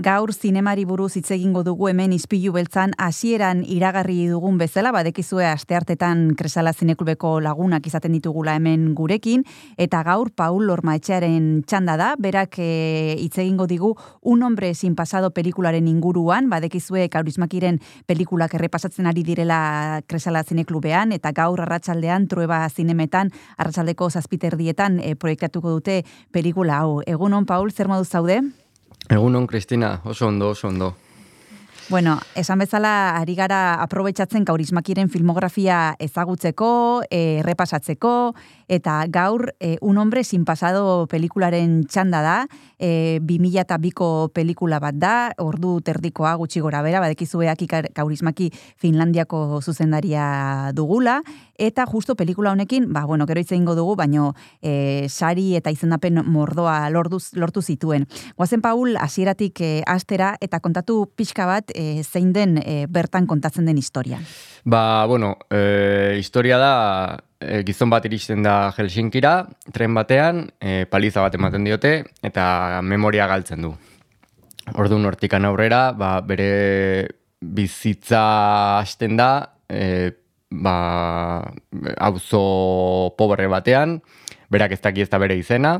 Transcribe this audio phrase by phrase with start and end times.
[0.00, 6.22] Gaur zinemari buruz hitz egingo dugu hemen izpilu beltzan hasieran iragarri dugun bezala badekizue asteartetan
[6.38, 9.44] Kresala Zineklubeko lagunak izaten ditugula hemen gurekin
[9.76, 12.70] eta gaur Paul Lormaetxearen txanda da berak e,
[13.20, 13.90] hitz egingo digu
[14.22, 21.34] Un hombre sin pasado pelikularen inguruan badekizue Kaurismakiren pelikulak errepasatzen ari direla Kresala Zineklubean eta
[21.36, 26.00] gaur arratsaldean Trueba Zinemetan arratsaldeko 7 dietan e, proiektatuko dute
[26.32, 27.00] pelikula hau.
[27.04, 28.40] Egunon Paul, zer modu zaude?
[29.10, 30.94] Egunon, Kristina, oso ondo, oso ondo.
[31.90, 38.12] Bueno, esan bezala ari gara aprobetsatzen kaurismakiren filmografia ezagutzeko, e, repasatzeko,
[38.70, 42.36] eta gaur e, un hombre sin pasado pelikularen txanda da,
[42.78, 48.52] e, 2000 eta biko pelikula bat da, ordu terdikoa gutxi gora bera, badekizu eaki kaurismaki
[48.78, 51.24] Finlandiako zuzendaria dugula,
[51.60, 56.88] eta justo pelikula honekin, ba, bueno, gero itzein dugu, baino e, sari eta izendapen mordoa
[56.90, 58.06] lorduz, lortu zituen.
[58.36, 63.68] Guazen Paul, hasieratik e, astera, eta kontatu pixka bat, e, zein den e, bertan kontatzen
[63.68, 64.18] den historia?
[64.64, 66.72] Ba, bueno, e, historia da
[67.40, 73.28] e, gizon bat iristen da Helsinkira, tren batean, e, paliza bat ematen diote, eta memoria
[73.28, 73.74] galtzen du.
[74.80, 78.24] Ordu nortikan aurrera, ba, bere bizitza
[78.80, 79.30] hasten da,
[79.68, 80.10] e,
[80.50, 81.52] ba,
[81.98, 84.00] auzo pobre batean,
[84.50, 85.78] berak ez daki ez da bere izena,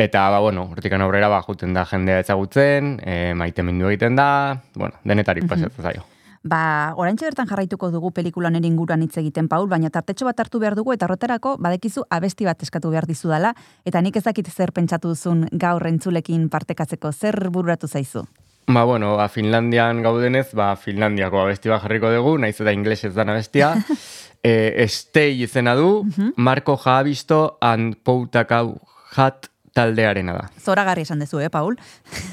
[0.00, 4.62] Eta, ba, bueno, hortikan aurrera, ba, juten da jendea ezagutzen, e, maite mindu egiten da,
[4.74, 5.82] bueno, denetarik -hmm.
[5.82, 6.06] zaio.
[6.42, 10.74] Ba, oraintxe bertan jarraituko dugu pelikulan inguruan hitz egiten, Paul, baina tartetxo bat hartu behar
[10.74, 13.54] dugu, eta roterako, badekizu, abesti bat eskatu behar dizu dela,
[13.84, 18.24] eta nik ezakit zer pentsatu duzun gaur entzulekin partekatzeko, zer bururatu zaizu?
[18.66, 23.32] Ba, bueno, ba, Finlandian gaudenez, ba, Finlandiako abesti bat jarriko dugu, naiz eta inglesez dan
[23.32, 23.72] abestia,
[24.42, 26.34] e, stay izena du, mhm.
[26.36, 28.80] Marco Javisto and Poutakau
[29.16, 30.48] Hat taldearena da.
[30.58, 31.78] Zora garri esan dezu, eh, Paul?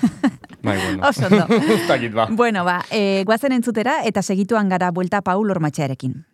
[0.63, 1.07] Bai, bueno.
[1.07, 1.47] Oso, no.
[2.13, 2.27] ba.
[2.29, 6.25] Bueno, ba, e, guazen entzutera eta segituan gara buelta Paul ormatxearekin.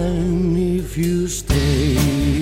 [0.00, 2.39] time if you stay.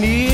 [0.00, 0.33] Need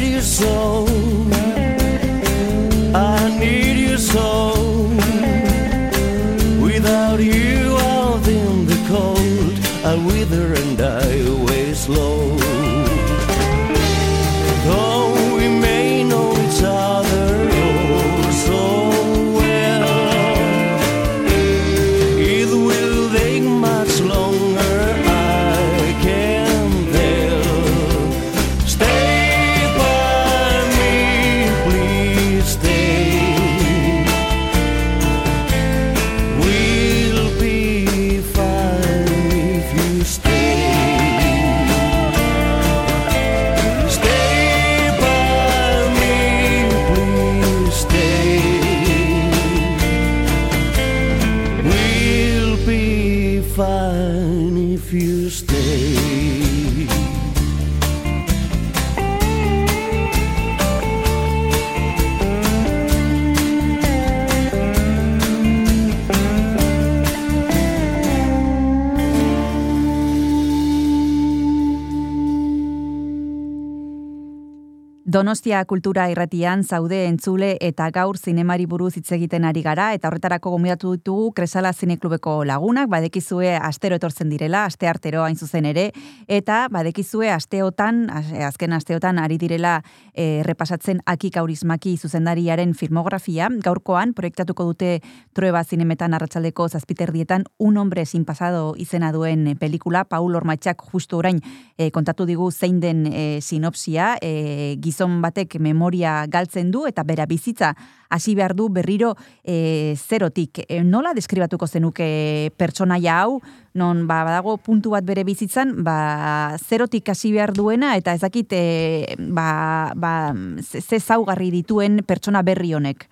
[75.21, 80.55] Donostia kultura irratian zaude entzule eta gaur zinemari buruz hitz egiten ari gara eta horretarako
[80.55, 85.91] gomidatu ditugu Kresala Zineklubeko lagunak, badekizue astero etortzen direla, aste artero hain zuzen ere,
[86.27, 89.83] eta badekizue asteotan, az- azken asteotan ari direla
[90.15, 95.03] e, repasatzen Aki Kaurismaki zuzendariaren filmografia, gaurkoan proiektatuko dute
[95.37, 101.45] Trueba Zinemetan arratsaldeko zazpiterdietan Un hombre sin pasado izena duen pelikula, Paul Ormatxak justu orain
[101.77, 107.27] e, kontatu digu zein den e, sinopsia, e, gizon batek memoria galtzen du eta bera
[107.27, 107.75] bizitza
[108.11, 109.15] hasi behar du berriro
[109.45, 110.63] e, zerotik.
[110.69, 113.41] E, nola deskribatuko zenuke pertsonaia hau,
[113.75, 118.53] non ba, badago puntu bat bere bizitzan, ba, zerotik hasi behar duena eta ez dakit
[118.53, 120.15] e, ba, ba,
[120.63, 123.09] ze ze zaugarri dituen pertsona berri honek.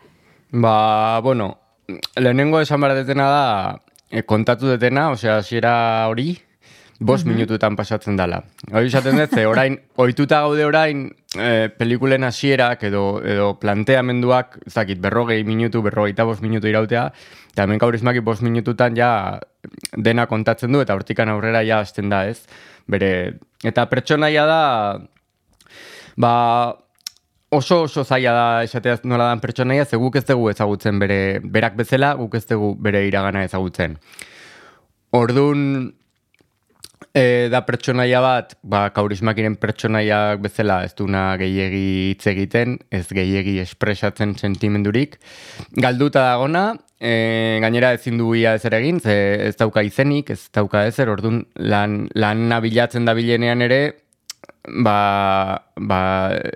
[0.50, 1.56] Ba, bueno,
[2.16, 3.46] lehenengo esan behar detena da,
[4.10, 6.38] e, kontatu detena, osea, hasiera hori,
[6.98, 8.40] bost minututan pasatzen dela.
[8.72, 11.04] Hori esaten dut, ze orain, ohituta gaude orain,
[11.38, 17.04] e, pelikulen hasierak edo, edo planteamenduak, ez dakit, berrogei minutu, berrogeita bost minutu irautea,
[17.52, 19.12] eta hemen kaurismaki bost minututan ja
[19.94, 22.42] dena kontatzen du, eta hortikan aurrera ja hasten da, ez?
[22.90, 24.62] Bere, eta pertsonaia da,
[26.18, 26.32] ba,
[27.54, 31.78] oso oso zaila da esatea nola dan pertsonaia, ze guk ez dugu ezagutzen bere berak
[31.78, 33.96] bezala, guk ez dugu bere iragana ezagutzen.
[35.14, 35.94] Ordun
[37.14, 43.58] e, da pertsonaia bat, ba, kaurismakiren pertsonaiak bezala ez duna gehiegi hitz egiten, ez gehiegi
[43.62, 45.18] espresatzen sentimendurik.
[45.76, 46.66] Galduta dagona,
[47.00, 49.14] e, gainera ezin du ia ezer egin, ze
[49.48, 53.82] ez dauka izenik, ez dauka ezer, orduan lan, lan bilatzen da bilenean ere,
[54.84, 56.00] ba, ba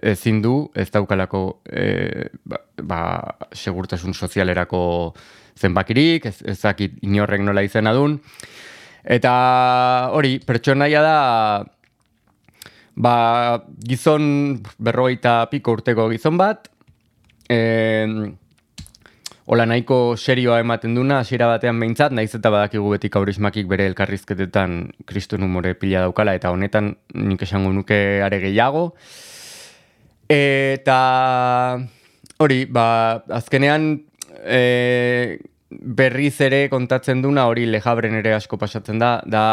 [0.03, 3.03] ezin du, ez daukalako e, ba, ba,
[3.53, 4.83] segurtasun sozialerako
[5.59, 8.19] zenbakirik, ez, ez dakit inorrek nola izena dun.
[9.03, 11.17] Eta hori, pertsonaia da,
[12.95, 13.17] ba,
[13.83, 16.71] gizon berrogeita piko urteko gizon bat,
[17.51, 17.59] e,
[19.53, 24.77] Ola nahiko serioa ematen duna, hasiera batean behintzat, naiz eta badakigu beti kaurismakik bere elkarrizketetan
[25.05, 28.93] kriston humore pila daukala, eta honetan nik esango nuke are gehiago.
[30.31, 30.99] Eta
[32.39, 32.87] hori, ba,
[33.43, 33.91] azkenean
[34.47, 35.43] e,
[35.81, 39.45] berriz ere kontatzen duna, hori lejabren ere asko pasatzen da, da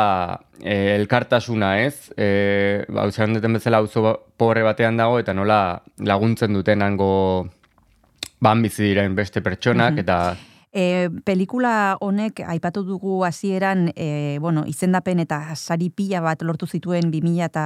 [0.61, 2.11] e, elkartasuna, ez?
[2.17, 7.47] E, ba, duten bezala auzo pobre batean dago, eta nola laguntzen duten hango
[8.39, 10.19] ban bizi diren beste pertsonak, eta
[10.69, 17.09] E, pelikula honek aipatu dugu hasieran e, bueno, izendapen eta sari pila bat lortu zituen
[17.09, 17.63] 2000 eta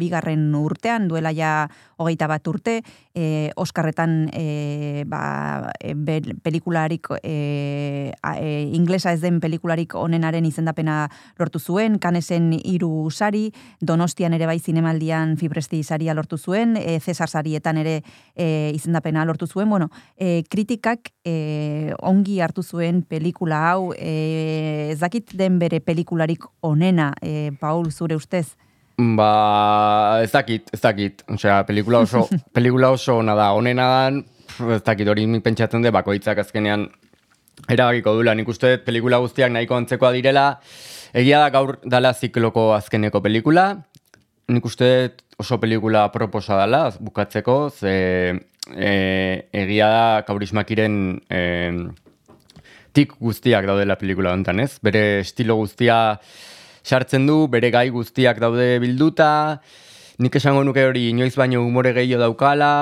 [0.00, 1.68] bigarren urtean, duela ja
[2.02, 2.80] hogeita bat urte,
[3.14, 5.94] e, Oskarretan e, ba, e,
[6.42, 11.04] pelikularik e, a, e, inglesa ez den pelikularik onenaren izendapena
[11.38, 17.30] lortu zuen, kanesen hiru sari, donostian ere bai zinemaldian fibresti saria lortu zuen, e, Cesar
[17.30, 18.00] sarietan ere
[18.34, 24.98] e, izendapena lortu zuen, bueno, e, kritikak e, ongi hartu zuen pelikula hau, e, ez
[25.00, 28.56] dakit den bere pelikularik onena, e, Paul, zure ustez?
[29.16, 31.22] Ba, ez dakit, ez dakit.
[31.32, 33.50] Osea, pelikula oso, pelikula oso ona da.
[33.56, 36.88] Honena dan, pf, ez dakit, hori pentsatzen de, bakoitzak azkenean
[37.68, 38.34] erabakiko dula.
[38.36, 40.46] Nik uste pelikula guztiak nahiko antzekoa direla.
[41.16, 43.70] Egia da gaur dala zikloko azkeneko pelikula.
[44.50, 44.90] Nik uste
[45.40, 47.94] oso pelikula proposa dela, bukatzeko, ze
[48.74, 48.92] e,
[49.56, 50.96] egia da kaurismakiren
[51.30, 51.40] e,
[53.00, 54.76] tik guztiak daudela pelikula honetan, ez?
[54.84, 56.18] Bere estilo guztia
[56.84, 59.60] sartzen du, bere gai guztiak daude bilduta,
[60.20, 62.72] nik esango nuke hori inoiz baino umore gehiago daukala,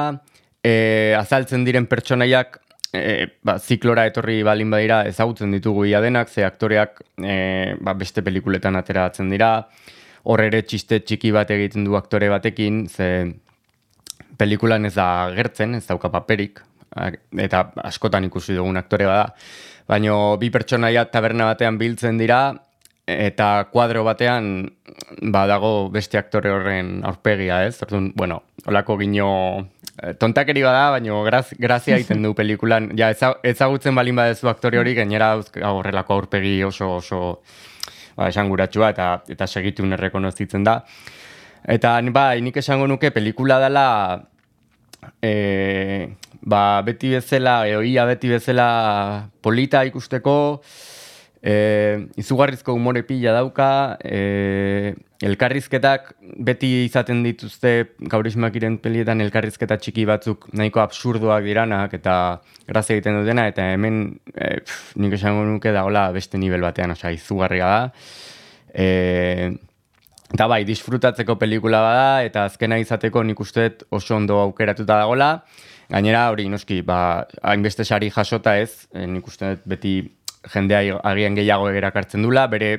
[0.62, 2.58] e, azaltzen diren pertsonaiak
[2.92, 8.24] e, ba, ziklora etorri balin badira ezagutzen ditugu ia denak, ze aktoreak e, ba, beste
[8.26, 9.52] pelikuletan ateratzen dira,
[10.28, 13.30] hor ere txiste txiki bat egiten du aktore batekin, ze
[14.38, 16.62] pelikulan ez da gertzen, ez dauka paperik,
[17.38, 19.32] eta askotan ikusi dugun aktore bada,
[19.88, 22.54] baino bi pertsonaia taberna batean biltzen dira,
[23.08, 24.68] eta kuadro batean
[25.32, 27.78] badago beste aktore horren aurpegia, ez?
[27.82, 29.28] Orduan, bueno, olako gino
[30.02, 32.90] eh, tontakeri bada, baino graz, grazia egiten du pelikulan.
[32.98, 35.32] Ja, eza- ezagutzen balin badezu aktore hori, gainera
[35.72, 37.20] horrelako aurpegi oso oso
[38.16, 40.82] ba, esanguratsua eta eta segitun errekonozitzen da.
[41.68, 43.86] Eta bai, nik esango nuke pelikula dela
[45.22, 50.36] e, ba, beti bezala, edo ia beti bezala polita ikusteko,
[51.42, 53.70] e, izugarrizko umore pila dauka,
[54.02, 56.12] e, elkarrizketak
[56.46, 57.72] beti izaten dituzte
[58.10, 62.14] gaurismakiren pelietan elkarrizketa txiki batzuk nahiko absurdoak diranak eta
[62.68, 64.02] grazia egiten dutena, eta hemen
[64.34, 67.80] e, pf, nik esango nuke dagoela beste nivel batean, osea, izugarria da.
[68.74, 68.88] E,
[70.28, 75.30] Eta bai, disfrutatzeko pelikula bada, eta azkena izateko nik uste oso ondo aukeratuta dagola.
[75.88, 79.94] Gainera, hori, noski, ba, hainbeste sari jasota ez, eh, nik uste beti
[80.52, 82.74] jendea agian gehiago erakartzen dula, bere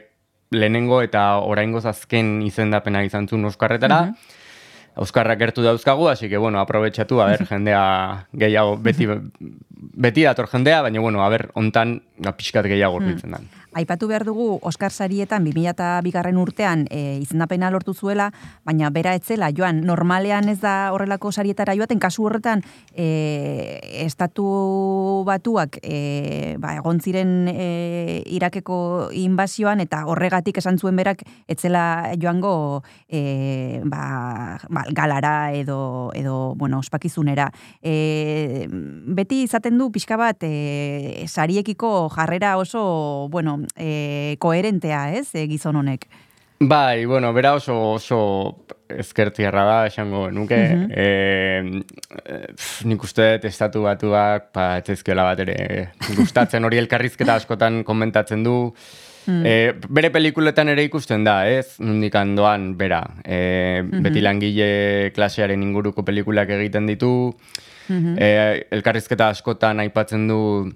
[0.51, 4.03] lehenengo eta oraingoz azken izendapena izan zuen Euskarretara.
[4.99, 7.81] Euskarrak gertu dauzkagu, hasi que, bueno, aprobetxatu, a ber, jendea
[8.33, 9.07] gehiago, beti,
[9.79, 13.41] beti dator jendea, baina, bueno, a ber, ontan, ba, pixkat gehiago urbiltzen da.
[13.79, 18.27] Aipatu behar dugu Oscar sarietan 2000 bigarren urtean e, izendapena lortu zuela,
[18.67, 25.77] baina bera etzela joan normalean ez da horrelako sarietara joaten, kasu horretan e, estatu batuak
[25.79, 27.67] e, ba, egon ziren e,
[28.35, 28.79] Irakeko
[29.15, 36.83] inbazioan eta horregatik esan zuen berak etzela joango e, ba, ba, galara edo, edo bueno,
[36.83, 37.47] ospakizunera.
[37.79, 45.47] E, beti izaten du pixka bat e, sariekiko jarrera oso, bueno, e, koherentea, ez, e,
[45.47, 46.07] gizon honek.
[46.59, 50.57] Bai, bueno, bera oso oso ezkertierra da, esango nuke.
[50.91, 51.61] eh,
[52.25, 58.43] eh, pf, nik uste estatu batuak, pa, etzezkiola bat ere gustatzen hori elkarrizketa askotan komentatzen
[58.43, 58.73] du.
[59.29, 61.77] Eh, bere pelikuletan ere ikusten da, ez?
[61.79, 63.03] Nundik doan, bera.
[63.23, 67.33] Eh, Beti langile klasearen inguruko pelikulak egiten ditu.
[68.17, 70.73] eh, elkarrizketa askotan aipatzen du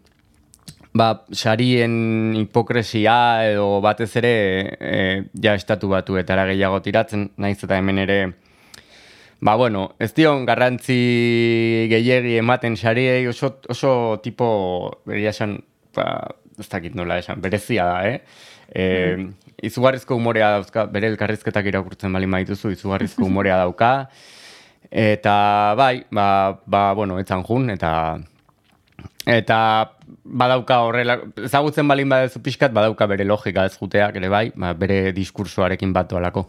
[0.93, 4.33] ba, sarien hipokresia edo batez ere
[4.79, 8.19] e, ja estatu batuetara gehiago tiratzen, naiz eta hemen ere
[9.43, 10.95] Ba, bueno, ez dion garrantzi
[11.91, 13.89] gehiegi ematen sariei oso, oso
[14.23, 14.45] tipo,
[15.03, 15.57] beria esan,
[15.91, 16.05] ba,
[16.55, 18.21] ez dakit nola esan, berezia da, eh?
[18.71, 18.85] E,
[19.67, 23.91] izugarrizko umorea dauzka, bere elkarrizketak irakurtzen bali maituzu, izugarrizko umorea dauka,
[24.87, 25.35] eta
[25.75, 26.27] bai, ba,
[26.63, 27.91] ba bueno, etzan jun, eta
[29.25, 29.57] Eta
[30.23, 35.13] badauka horrela, ezagutzen balin badezu pixkat, badauka bere logika ez juteak ere bai, ba, bere
[35.15, 36.47] diskursoarekin bat doalako.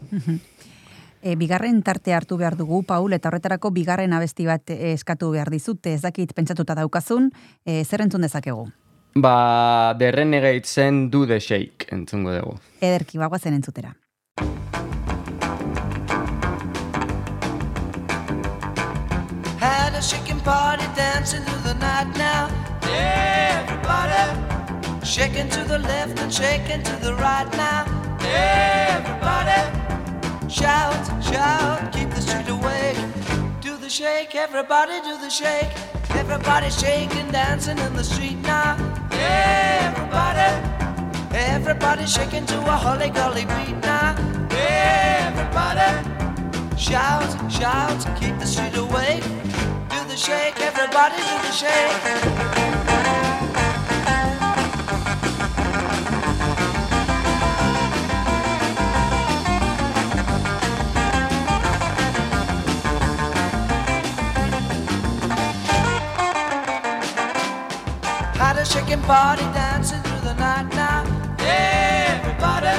[1.25, 5.81] E, bigarren tarte hartu behar dugu, Paul, eta horretarako bigarren abesti bat eskatu behar dizut,
[5.89, 7.31] ez dakit pentsatuta daukazun,
[7.65, 8.67] e, zer entzun dezakegu?
[9.15, 12.59] Ba, The Renegade zen Do The Shake entzungo dugu.
[12.81, 13.95] Ederki, bagoazen entzutera.
[20.05, 22.47] Shaking party dancing through the night now.
[22.83, 24.23] Everybody
[25.03, 27.85] shaking to the left and shaking to the right now.
[28.21, 29.61] Everybody
[30.47, 32.97] shout, shout, keep the street awake.
[33.61, 35.71] Do the shake, everybody do the shake.
[36.11, 38.77] Everybody shaking, dancing in the street now.
[39.11, 40.51] Everybody,
[41.33, 44.15] everybody shaking to a holly golly beat now.
[44.51, 45.89] Everybody.
[46.77, 49.23] Shout, shout, keep the street awake.
[50.15, 51.91] The shake, everybody do the shake.
[68.37, 71.03] Had a shaking party dancing through the night now.
[71.39, 72.77] Everybody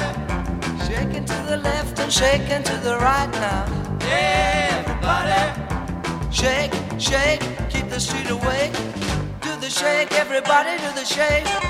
[0.87, 3.67] shaking to the left and shaking to the right now.
[4.01, 5.43] Everybody
[6.31, 8.73] shake, shake, keep the street awake.
[9.41, 11.66] Do the shake, everybody do the shake.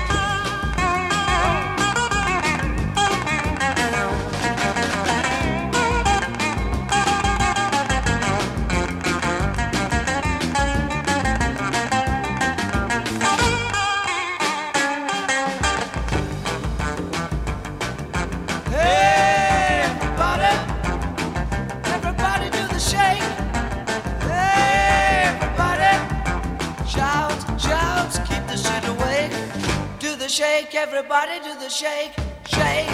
[31.68, 32.14] The shake,
[32.46, 32.88] shake.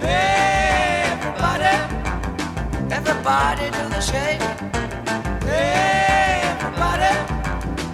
[0.00, 1.76] Everybody,
[2.92, 4.40] everybody do the shake.
[5.42, 7.14] Everybody,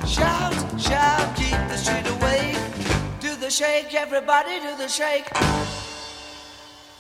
[0.07, 2.59] shout, shout, keep the street awake.
[3.21, 5.31] Do the shake, everybody do the shake.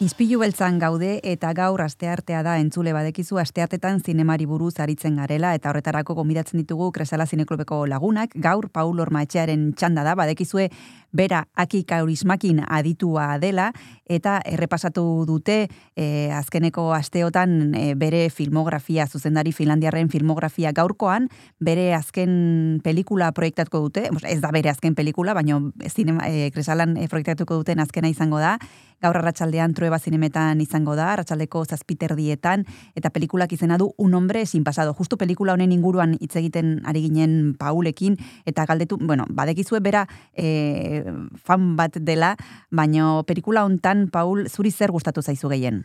[0.02, 5.70] Izpilu beltzan gaude eta gaur asteartea da entzule badekizu asteartetan zinemari buruz aritzen garela eta
[5.70, 8.34] horretarako gomidatzen ditugu Kresala Zineklubeko lagunak.
[8.34, 10.66] Gaur Paul Ormaetxearen txanda da badekizue
[11.12, 13.68] bera aki kaurismakin aditua dela
[14.10, 21.28] eta errepasatu dute e, azkeneko asteotan e, bere filmografia, zuzendari Finlandiarren filmografia gaurkoan,
[21.60, 27.60] bere azken pelikula proiektatuko dute, ez da bere azken pelikula, baina zinema, e, kresalan proiektatuko
[27.62, 28.56] duten azkena izango da,
[29.02, 32.64] gaur arratsaldean trueba zinemetan izango da, arratsaldeko zazpiterdietan,
[32.96, 34.94] eta pelikulak izena du Un hombre sin pasado.
[34.94, 38.16] Justu pelikula honen inguruan hitz egiten ari ginen Paulekin,
[38.46, 41.02] eta galdetu, bueno, badekizue bera e,
[41.36, 42.36] fan bat dela,
[42.70, 45.84] baino pelikula hontan Paul zuri zer gustatu zaizu gehien?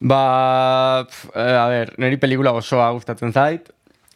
[0.00, 3.68] Ba, pf, eh, a ber, niri pelikula osoa gustatzen zait.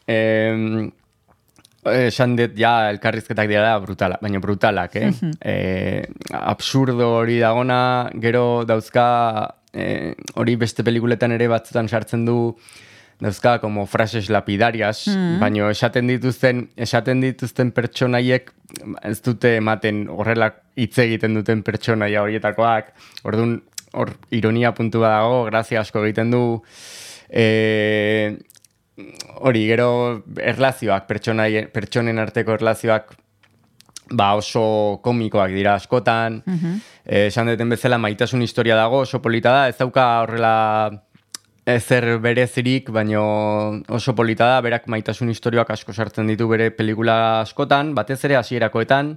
[0.07, 0.91] Eh,
[1.93, 5.11] esan dut, ja, elkarrizketak dira brutala, baina brutalak, eh?
[5.41, 9.07] eh absurdo hori dagona, gero dauzka,
[9.73, 12.57] eh, hori beste pelikuletan ere batzutan sartzen du,
[13.21, 15.39] dauzka como frases lapidarias, Mm.
[15.41, 18.51] baina esaten dituzten, esaten dituzten pertsonaiek
[19.03, 22.93] ez dute ematen horrela hitz egiten duten pertsonaia horietakoak.
[23.25, 23.63] Orduan,
[23.95, 26.63] hor ironia puntu bat dago, grazia asko egiten du.
[27.31, 28.37] E,
[29.41, 33.15] hori, gero erlazioak, pertsonen arteko erlazioak
[34.11, 36.43] ba oso komikoak dira askotan.
[37.05, 40.55] Eh, esan duten bezala maitasun historia dago, oso polita da, ez dauka horrela
[41.65, 47.95] ezer berezirik, baino oso polita da, berak maitasun historioak asko sartzen ditu bere pelikula askotan,
[47.97, 49.17] batez ere hasierakoetan,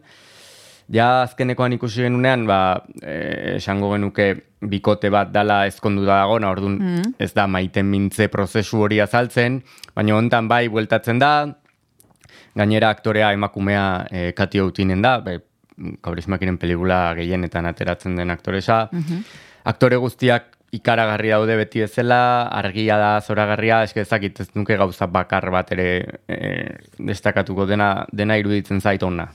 [0.93, 4.28] ja azkenekoan ikusi genunean, ba, eh, esango genuke
[4.62, 9.62] bikote bat dala ezkonduta dagona, orduan ez da maiten mintze prozesu hori azaltzen,
[9.95, 11.32] baina hontan bai bueltatzen da,
[12.58, 15.39] gainera aktorea emakumea e, Kati Outinen da, be,
[16.02, 18.88] kaurismakiren pelikula gehienetan ateratzen den aktoresa.
[19.67, 25.52] Aktore guztiak ikaragarri daude beti bezala, argia da, zoragarria, eske ezakit ez nuke gauza bakar
[25.54, 25.88] bat ere
[26.28, 26.39] e,
[26.97, 29.30] destakatuko dena, dena iruditzen zait ona.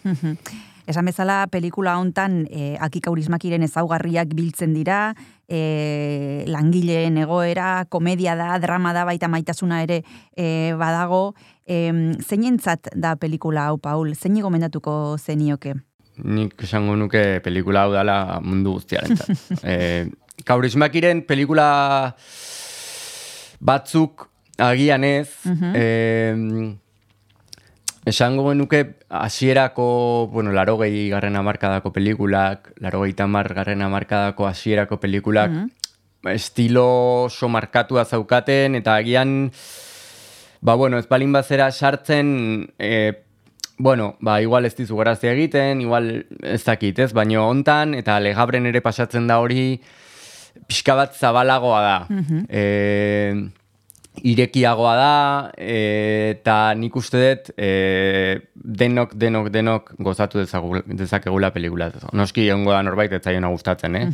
[0.86, 5.14] Esan bezala, pelikula hontan e, akikaurismakiren ezaugarriak biltzen dira,
[5.46, 10.02] e, langileen egoera, komedia da, drama da, baita maitasuna ere
[10.34, 11.34] e, badago.
[11.66, 11.92] E,
[12.22, 14.16] zeinentzat da pelikula hau, Paul?
[14.18, 15.76] Zein gomendatuko zenioke?
[16.22, 19.62] Nik esango nuke pelikula hau dela mundu guztiarentzat.
[19.62, 20.10] e,
[20.48, 21.70] kaurismakiren pelikula
[23.62, 24.26] batzuk
[24.58, 26.74] agian ez, em,
[28.04, 34.98] esango genuke hasierako, bueno, laro gehi garren amarkadako pelikulak, laro gehi tamar garren amarkadako hasierako
[35.00, 35.52] pelikulak,
[36.32, 39.52] estilo oso markatua zaukaten, eta agian,
[40.60, 43.22] ba, bueno, ez balin bazera sartzen, e,
[43.78, 48.66] bueno, ba, igual ez dizu grazia egiten, igual ez dakit, ez, baino hontan, eta legabren
[48.66, 49.80] ere pasatzen da hori,
[50.66, 51.96] pixka bat zabalagoa da.
[52.48, 53.61] E,
[54.20, 55.12] irekiagoa da,
[55.56, 61.90] e, eta nik uste dut e, denok, denok, denok gozatu dezagu- dezakegula pelikula.
[62.12, 64.08] Noski ongo da norbait ez zaiona gustatzen, eh?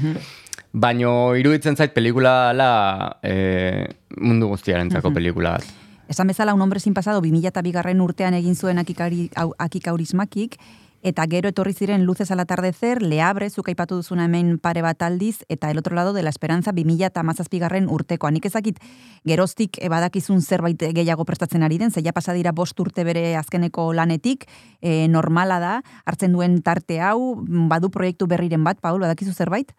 [0.73, 3.89] Baino iruditzen zait pelikula dela e,
[4.21, 5.65] mundu guztiarentzako pelikula bat.
[6.09, 10.57] Esan bezala, un hombre sin pasado 2002 garren urtean egin zuen akikaurismakik,
[11.03, 15.45] eta gero etorri ziren Luces al atardecer, Leabre, zuk aipatu duzuna hemen pare bat aldiz,
[15.49, 18.31] eta el otro lado de la esperanza 2000 garren urtekoa.
[18.31, 18.79] Nik ezakit
[19.25, 23.93] geroztik e, badakizun zerbait gehiago prestatzen ari den, zeia pasa dira bost urte bere azkeneko
[23.93, 24.47] lanetik,
[24.81, 29.75] e, normala da, hartzen duen tarte hau, badu proiektu berriren bat, Paul, badakizu zerbait?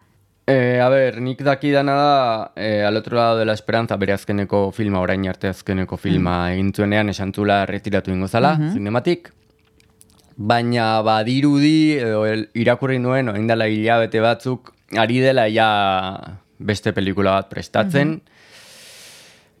[0.50, 4.72] Eh, a ber, nik dakidana da, eh, al otro lado de la esperanza, bere azkeneko
[4.72, 9.30] filma, orain arte azkeneko filma egin zuenean, esan zula retiratu ingo zala, zinematik.
[10.40, 12.22] Baina badirudi, edo
[12.56, 15.66] irakurri nuen, orain dela hilabete batzuk, ari dela ja
[16.56, 18.14] beste pelikula bat prestatzen.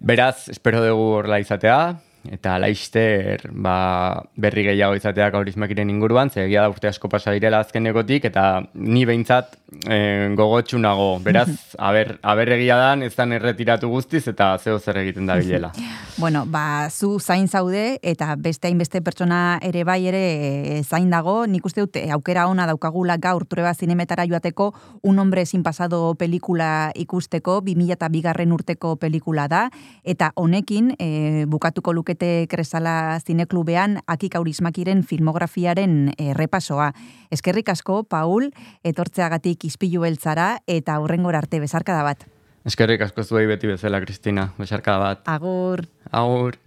[0.00, 1.80] Beraz, espero dugu horrela izatea,
[2.28, 7.62] eta laister ba, berri gehiago izatea kaurismakiren inguruan, ze egia da urte asko pasa direla
[7.64, 9.56] azkenekotik, eta ni behintzat
[9.88, 11.18] e, gogotsu nago.
[11.24, 15.72] Beraz, aber, aber egia dan, ez dan erretiratu guztiz, eta zeo zer egiten da bilela.
[16.20, 21.46] Bueno, ba, zu zain zaude, eta beste hainbeste pertsona ere bai ere e, zain dago,
[21.48, 26.14] nik uste dut e, aukera ona daukagula gaur trueba zinemetara joateko Un hombre sin pasado
[26.14, 29.62] pelikula ikusteko, 2002 garren urteko pelikula da,
[30.04, 36.92] eta honekin e, bukatuko luke lukete kresala zineklubean akik aurismakiren filmografiaren errepasoa.
[37.30, 38.50] Eskerrik asko, Paul,
[38.82, 42.26] etortzeagatik izpilu beltzara eta aurrengor arte bezarkada bat.
[42.66, 44.50] Eskerrik asko zuei beti bezala, Kristina.
[44.58, 45.22] Besarka bat.
[45.26, 45.86] Agur.
[46.10, 46.58] Agur.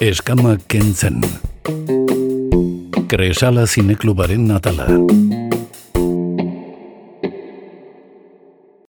[0.00, 1.20] Eskama kentzen.
[3.08, 5.43] Kresala zineklubaren atala.